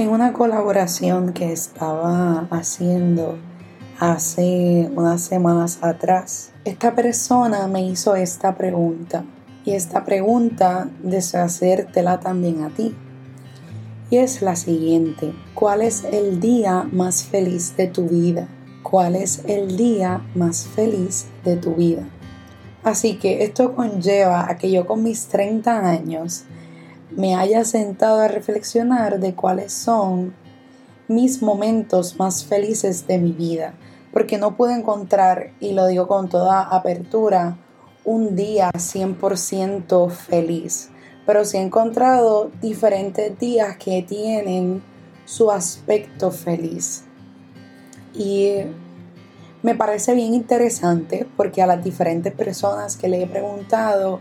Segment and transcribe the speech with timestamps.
[0.00, 3.36] En una colaboración que estaba haciendo
[3.98, 9.24] hace unas semanas atrás, esta persona me hizo esta pregunta
[9.62, 12.96] y esta pregunta deseo hacértela también a ti.
[14.08, 18.48] Y es la siguiente, ¿cuál es el día más feliz de tu vida?
[18.82, 22.08] ¿Cuál es el día más feliz de tu vida?
[22.82, 26.44] Así que esto conlleva a que yo con mis 30 años
[27.10, 30.34] me haya sentado a reflexionar de cuáles son
[31.08, 33.74] mis momentos más felices de mi vida,
[34.12, 37.56] porque no pude encontrar, y lo digo con toda apertura,
[38.04, 40.90] un día 100% feliz,
[41.26, 44.82] pero sí he encontrado diferentes días que tienen
[45.24, 47.04] su aspecto feliz.
[48.14, 48.54] Y
[49.62, 54.20] me parece bien interesante porque a las diferentes personas que le he preguntado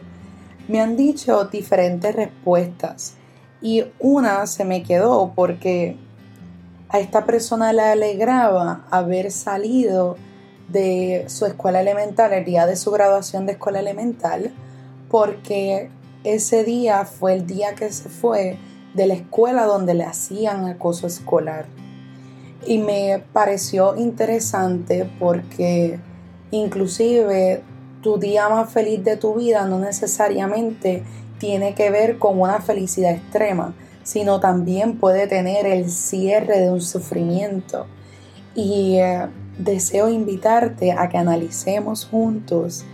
[0.69, 3.15] me han dicho diferentes respuestas
[3.59, 5.97] y una se me quedó porque
[6.89, 10.15] a esta persona le alegraba haber salido
[10.67, 14.51] de su escuela elemental, el día de su graduación de escuela elemental,
[15.09, 15.89] porque
[16.23, 18.57] ese día fue el día que se fue
[18.93, 21.65] de la escuela donde le hacían acoso escolar.
[22.67, 25.99] Y me pareció interesante porque
[26.51, 27.63] inclusive
[28.01, 31.03] tu día más feliz de tu vida no necesariamente
[31.37, 36.81] tiene que ver con una felicidad extrema, sino también puede tener el cierre de un
[36.81, 37.87] sufrimiento.
[38.55, 42.85] Y eh, deseo invitarte a que analicemos juntos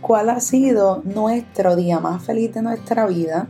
[0.00, 3.48] cuál ha sido nuestro día más feliz de nuestra vida,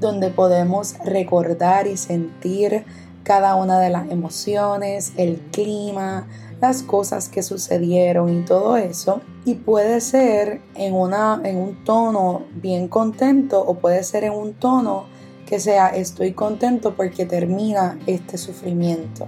[0.00, 2.84] donde podemos recordar y sentir
[3.24, 6.28] cada una de las emociones, el clima,
[6.60, 9.20] las cosas que sucedieron y todo eso.
[9.44, 14.54] Y puede ser en, una, en un tono bien contento o puede ser en un
[14.54, 15.06] tono
[15.46, 19.26] que sea estoy contento porque termina este sufrimiento.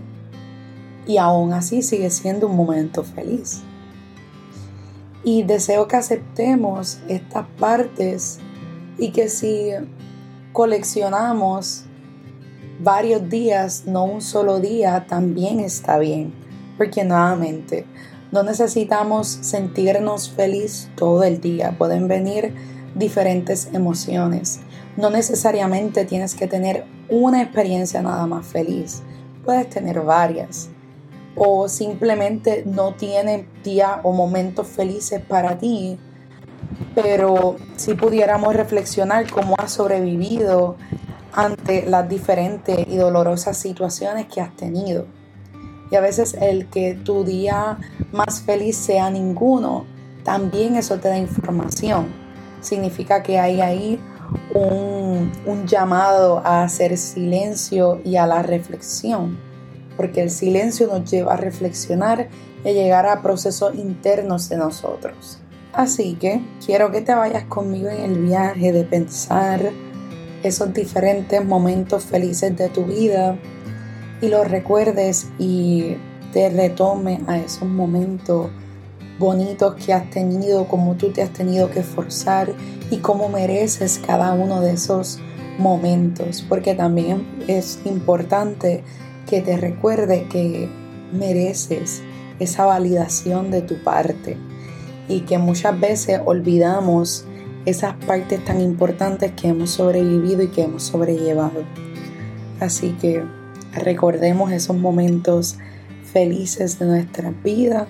[1.07, 3.63] Y aún así sigue siendo un momento feliz.
[5.25, 8.39] Y deseo que aceptemos estas partes
[8.99, 9.71] y que si
[10.53, 11.86] coleccionamos
[12.79, 16.33] varios días, no un solo día, también está bien.
[16.77, 17.87] Porque nuevamente,
[18.33, 21.77] no necesitamos sentirnos feliz todo el día.
[21.79, 22.55] Pueden venir
[22.95, 24.61] diferentes emociones.
[24.97, 29.03] No necesariamente tienes que tener una experiencia nada más feliz.
[29.45, 30.69] Puedes tener varias.
[31.37, 35.99] O simplemente no tienen día o momentos felices para ti.
[36.95, 40.77] Pero si pudiéramos reflexionar cómo has sobrevivido
[41.37, 45.05] ante las diferentes y dolorosas situaciones que has tenido.
[45.91, 47.79] Y a veces el que tu día
[48.11, 49.85] más feliz sea ninguno,
[50.25, 52.07] también eso te da información.
[52.61, 54.01] Significa que hay ahí
[54.55, 59.39] un, un llamado a hacer silencio y a la reflexión,
[59.97, 62.29] porque el silencio nos lleva a reflexionar
[62.65, 65.39] y a llegar a procesos internos de nosotros.
[65.73, 69.61] Así que quiero que te vayas conmigo en el viaje de pensar,
[70.47, 73.39] esos diferentes momentos felices de tu vida
[74.21, 75.97] y los recuerdes y
[76.33, 78.51] te retome a esos momentos
[79.19, 82.53] bonitos que has tenido, como tú te has tenido que esforzar
[82.91, 85.19] y cómo mereces cada uno de esos
[85.59, 88.85] momentos, porque también es importante
[89.29, 90.69] que te recuerde que
[91.13, 92.03] mereces
[92.39, 94.37] esa validación de tu parte
[95.09, 97.25] y que muchas veces olvidamos
[97.67, 101.65] esas partes tan importantes que hemos sobrevivido y que hemos sobrellevado.
[102.61, 103.25] Así que
[103.75, 105.59] recordemos esos momentos
[106.13, 107.89] felices de nuestra vida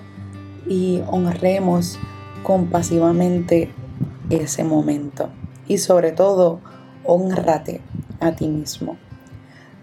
[0.67, 1.97] y honremos
[2.43, 3.69] compasivamente
[4.29, 5.29] ese momento.
[5.67, 6.59] Y sobre todo,
[7.05, 7.81] honrate
[8.19, 8.97] a ti mismo.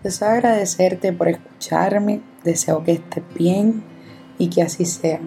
[0.02, 3.82] Deseo agradecerte por escucharme, deseo que estés bien
[4.38, 5.20] y que así sea.